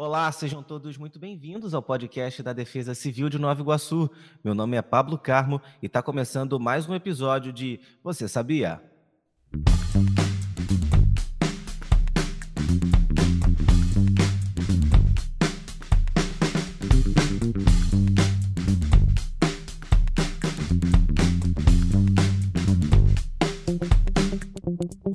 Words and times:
Olá, 0.00 0.30
sejam 0.30 0.62
todos 0.62 0.96
muito 0.96 1.18
bem-vindos 1.18 1.74
ao 1.74 1.82
podcast 1.82 2.40
da 2.40 2.52
Defesa 2.52 2.94
Civil 2.94 3.28
de 3.28 3.36
Nova 3.36 3.60
Iguaçu. 3.60 4.08
Meu 4.44 4.54
nome 4.54 4.76
é 4.76 4.80
Pablo 4.80 5.18
Carmo 5.18 5.60
e 5.82 5.86
está 5.86 6.00
começando 6.00 6.60
mais 6.60 6.88
um 6.88 6.94
episódio 6.94 7.52
de 7.52 7.80
Você 8.00 8.28
Sabia? 8.28 8.80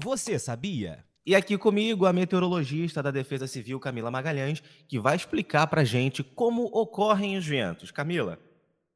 Você 0.04 0.38
sabia? 0.38 1.06
E 1.26 1.38
aqui 1.38 1.58
comigo 1.58 2.06
a 2.06 2.12
meteorologista 2.12 3.02
da 3.02 3.10
Defesa 3.10 3.48
Civil, 3.48 3.80
Camila 3.80 4.12
Magalhães, 4.12 4.62
que 4.90 5.00
vai 5.00 5.16
explicar 5.16 5.68
para 5.68 5.86
gente 5.86 6.22
como 6.22 6.66
ocorrem 6.66 7.38
os 7.38 7.48
ventos. 7.48 7.92
Camila, 7.92 8.38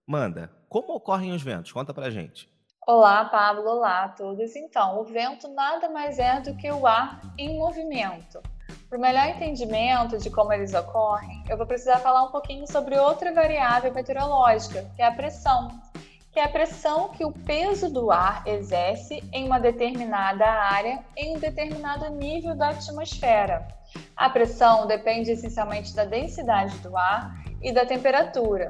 manda, 0.05 0.52
como 0.68 0.94
ocorrem 0.94 1.32
os 1.32 1.41
ventos? 1.41 1.71
Conta 1.71 1.94
para 1.94 2.12
gente. 2.12 2.49
Olá, 2.85 3.23
Pablo. 3.23 3.70
Olá 3.70 4.04
a 4.04 4.09
todos. 4.09 4.58
Então, 4.58 4.99
o 4.99 5.05
vento 5.05 5.48
nada 5.48 5.88
mais 5.88 6.20
é 6.20 6.41
do 6.41 6.54
que 6.58 6.70
o 6.70 6.85
ar 6.85 7.21
em 7.38 7.58
movimento. 7.58 8.41
Para 8.90 8.98
o 8.98 9.02
melhor 9.02 9.30
entendimento 9.30 10.18
de 10.18 10.30
como 10.30 10.52
eles 10.52 10.73
ocorrem, 10.73 11.46
eu 11.49 11.55
vou 11.55 11.66
precisar 11.66 11.99
falar 11.99 12.23
um 12.23 12.32
pouquinho 12.32 12.70
sobre 12.70 12.98
outra 12.98 13.34
variável 13.34 13.94
meteorológica, 13.94 14.84
que 14.98 15.02
é 15.02 15.05
a 15.05 15.12
pressão 15.13 15.70
que 16.38 16.41
é 16.41 16.44
a 16.44 16.50
pressão 16.50 17.09
que 17.09 17.26
o 17.26 17.32
peso 17.32 17.91
do 17.91 18.12
ar 18.12 18.44
exerce 18.46 19.23
em 19.34 19.48
uma 19.48 19.59
determinada 19.59 20.46
área 20.46 21.04
em 21.16 21.36
um 21.36 21.40
determinado 21.40 22.12
nível 22.12 22.55
da 22.55 22.70
atmosfera. 22.70 23.68
A 24.16 24.30
pressão 24.30 24.86
depende 24.86 25.32
essencialmente 25.32 25.96
da 25.96 26.05
densidade 26.05 26.77
do 26.77 26.96
ar 26.96 27.44
e 27.60 27.72
da 27.72 27.88
temperatura. 27.88 28.68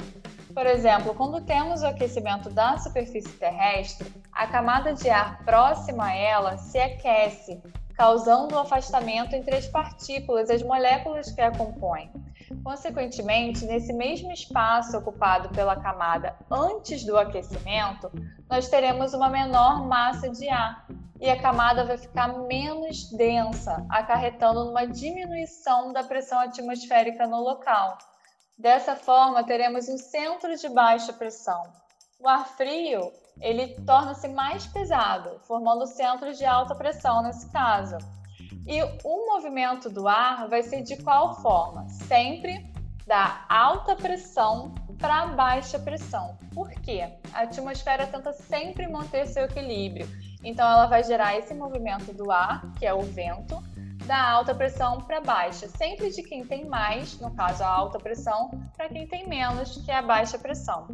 Por 0.54 0.66
exemplo, 0.66 1.14
quando 1.14 1.42
temos 1.42 1.82
o 1.82 1.88
aquecimento 1.88 2.50
da 2.50 2.78
superfície 2.78 3.34
terrestre, 3.34 4.14
a 4.32 4.48
camada 4.48 4.94
de 4.94 5.10
ar 5.10 5.44
próxima 5.44 6.06
a 6.06 6.16
ela 6.16 6.58
se 6.58 6.80
aquece, 6.80 7.62
causando 7.96 8.56
o 8.56 8.60
um 8.60 8.62
afastamento 8.62 9.36
entre 9.36 9.58
as 9.58 9.68
partículas, 9.68 10.50
as 10.50 10.64
moléculas 10.64 11.30
que 11.34 11.42
a 11.42 11.52
compõem. 11.52 12.10
Consequentemente, 12.68 13.66
nesse 13.66 13.94
mesmo 13.94 14.30
espaço 14.30 14.98
ocupado 14.98 15.48
pela 15.56 15.78
camada 15.78 16.36
antes 16.52 17.06
do 17.06 17.18
aquecimento, 17.18 18.12
nós 18.50 18.68
teremos 18.68 19.14
uma 19.14 19.30
menor 19.30 19.88
massa 19.88 20.30
de 20.30 20.50
ar 20.50 20.86
e 21.18 21.30
a 21.30 21.42
camada 21.42 21.86
vai 21.86 21.98
ficar 21.98 22.28
menos 22.40 23.10
densa, 23.12 23.86
acarretando 23.90 24.66
numa 24.66 24.86
diminuição 24.86 25.94
da 25.94 26.04
pressão 26.04 26.42
atmosférica 26.42 27.26
no 27.26 27.40
local. 27.40 27.98
Dessa 28.58 28.98
forma, 28.98 29.46
teremos 29.46 29.88
um 29.88 29.98
centro 29.98 30.54
de 30.58 30.68
baixa 30.68 31.14
pressão. 31.14 31.64
O 32.20 32.28
ar 32.28 32.50
frio, 32.50 33.14
ele 33.40 33.80
torna-se 33.86 34.28
mais 34.28 34.68
pesado, 34.68 35.40
formando 35.48 35.88
centros 35.88 36.38
de 36.38 36.44
alta 36.44 36.76
pressão 36.76 37.24
nesse 37.24 37.50
caso. 37.50 37.98
E 38.66 38.84
o 39.04 39.26
movimento 39.28 39.90
do 39.90 40.08
ar 40.08 40.48
vai 40.48 40.64
ser 40.64 40.82
de 40.82 40.98
qual 40.98 41.42
forma? 41.42 41.88
Sempre 41.90 42.66
da 43.06 43.46
alta 43.48 43.96
pressão 43.96 44.76
para 45.00 45.28
baixa 45.28 45.80
pressão. 45.80 46.38
Por 46.54 46.70
quê? 46.70 47.10
A 47.34 47.42
atmosfera 47.42 48.06
tenta 48.08 48.34
sempre 48.34 48.88
manter 48.88 49.26
seu 49.28 49.46
equilíbrio. 49.46 50.08
Então 50.44 50.70
ela 50.70 50.88
vai 50.88 51.04
gerar 51.04 51.38
esse 51.38 51.54
movimento 51.54 52.14
do 52.14 52.32
ar, 52.32 52.74
que 52.78 52.86
é 52.86 52.94
o 52.94 53.02
vento, 53.02 53.62
da 54.06 54.32
alta 54.32 54.56
pressão 54.56 55.00
para 55.00 55.20
baixa, 55.20 55.68
sempre 55.68 56.10
de 56.12 56.24
quem 56.24 56.46
tem 56.46 56.66
mais, 56.66 57.20
no 57.20 57.32
caso 57.32 57.64
a 57.64 57.68
alta 57.68 58.00
pressão, 58.00 58.50
para 58.76 58.88
quem 58.88 59.08
tem 59.08 59.28
menos, 59.28 59.78
que 59.84 59.92
é 59.92 59.96
a 59.96 60.02
baixa 60.02 60.38
pressão. 60.38 60.88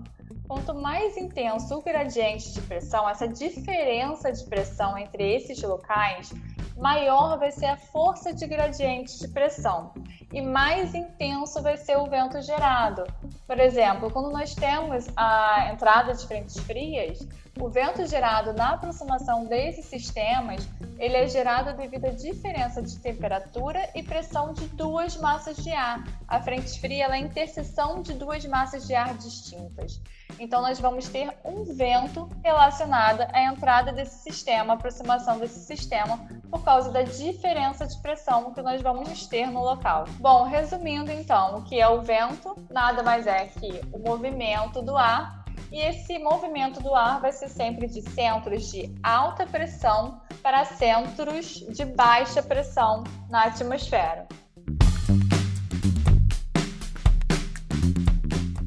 Quanto 0.47 0.73
mais 0.73 1.15
intenso 1.15 1.75
o 1.75 1.81
gradiente 1.81 2.51
de 2.53 2.61
pressão, 2.61 3.07
essa 3.07 3.27
diferença 3.27 4.31
de 4.31 4.43
pressão 4.45 4.97
entre 4.97 5.35
esses 5.35 5.61
locais, 5.61 6.33
maior 6.77 7.37
vai 7.37 7.51
ser 7.51 7.67
a 7.67 7.77
força 7.77 8.33
de 8.33 8.45
gradiente 8.47 9.19
de 9.19 9.27
pressão 9.27 9.93
e 10.33 10.41
mais 10.41 10.95
intenso 10.95 11.61
vai 11.61 11.77
ser 11.77 11.95
o 11.97 12.07
vento 12.07 12.41
gerado. 12.41 13.05
Por 13.45 13.59
exemplo, 13.59 14.09
quando 14.09 14.31
nós 14.31 14.55
temos 14.55 15.07
a 15.15 15.69
entrada 15.71 16.13
de 16.13 16.25
frentes 16.25 16.57
frias, 16.59 17.19
o 17.59 17.69
vento 17.69 18.05
gerado 18.07 18.51
na 18.51 18.71
aproximação 18.71 19.45
desses 19.45 19.85
sistemas, 19.85 20.67
ele 20.97 21.15
é 21.15 21.27
gerado 21.27 21.77
devido 21.77 22.05
à 22.05 22.09
diferença 22.09 22.81
de 22.81 22.97
temperatura 22.97 23.87
e 23.93 24.01
pressão 24.01 24.53
de 24.53 24.67
duas 24.69 25.15
massas 25.17 25.57
de 25.57 25.71
ar. 25.71 26.03
A 26.27 26.41
frente 26.41 26.79
fria 26.79 27.05
é 27.05 27.11
a 27.11 27.17
interseção 27.17 28.01
de 28.01 28.13
duas 28.13 28.43
massas 28.45 28.87
de 28.87 28.95
ar 28.95 29.15
distintas. 29.15 30.01
Então, 30.39 30.61
nós 30.61 30.79
vamos 30.79 31.07
ter 31.07 31.31
um 31.45 31.63
vento 31.63 32.27
relacionado 32.43 33.21
à 33.31 33.43
entrada 33.43 33.91
desse 33.91 34.23
sistema, 34.23 34.73
aproximação 34.73 35.37
desse 35.37 35.59
sistema, 35.59 36.17
por 36.49 36.63
causa 36.63 36.91
da 36.91 37.03
diferença 37.03 37.85
de 37.85 37.97
pressão 38.01 38.51
que 38.51 38.61
nós 38.61 38.81
vamos 38.81 39.27
ter 39.27 39.47
no 39.47 39.61
local. 39.61 40.05
Bom, 40.23 40.43
resumindo 40.43 41.11
então, 41.11 41.57
o 41.57 41.63
que 41.63 41.81
é 41.81 41.85
o 41.89 42.01
vento? 42.01 42.55
Nada 42.71 43.03
mais 43.03 43.27
é 43.27 43.47
que 43.47 43.81
o 43.91 43.99
movimento 43.99 44.81
do 44.81 44.95
ar 44.95 45.43
e 45.69 45.77
esse 45.77 46.17
movimento 46.17 46.81
do 46.81 46.95
ar 46.95 47.19
vai 47.19 47.33
ser 47.33 47.49
sempre 47.49 47.87
de 47.87 48.01
centros 48.01 48.71
de 48.71 48.95
alta 49.03 49.45
pressão 49.45 50.21
para 50.41 50.63
centros 50.63 51.65
de 51.69 51.83
baixa 51.83 52.41
pressão 52.41 53.03
na 53.29 53.47
atmosfera. 53.47 54.25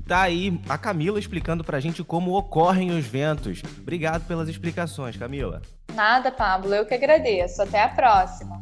Tá 0.06 0.20
aí 0.20 0.60
a 0.68 0.76
Camila 0.76 1.18
explicando 1.18 1.64
pra 1.64 1.80
gente 1.80 2.04
como 2.04 2.36
ocorrem 2.36 2.90
os 2.90 3.06
ventos. 3.06 3.62
Obrigado 3.80 4.26
pelas 4.26 4.50
explicações, 4.50 5.16
Camila. 5.16 5.62
Nada, 5.94 6.30
Pablo, 6.30 6.74
eu 6.74 6.84
que 6.84 6.92
agradeço. 6.92 7.62
Até 7.62 7.82
a 7.82 7.88
próxima. 7.88 8.55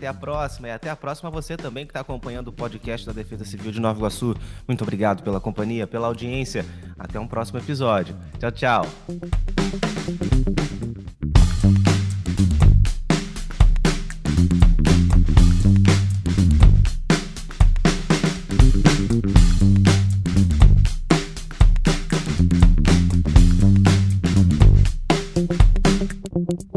Até 0.00 0.08
a 0.08 0.14
próxima 0.14 0.68
e 0.68 0.70
até 0.70 0.88
a 0.88 0.96
próxima 0.96 1.28
você 1.28 1.58
também 1.58 1.84
que 1.84 1.90
está 1.90 2.00
acompanhando 2.00 2.48
o 2.48 2.52
podcast 2.54 3.06
da 3.06 3.12
Defesa 3.12 3.44
Civil 3.44 3.70
de 3.70 3.78
Nova 3.78 3.98
Iguaçu. 3.98 4.34
Muito 4.66 4.80
obrigado 4.80 5.22
pela 5.22 5.38
companhia, 5.38 5.86
pela 5.86 6.06
audiência. 6.06 6.64
Até 6.98 7.20
um 7.20 7.28
próximo 7.28 7.58
episódio. 7.58 8.16
Tchau, 8.38 8.50
tchau. 8.50 8.86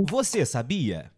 Você 0.10 0.46
sabia? 0.46 1.10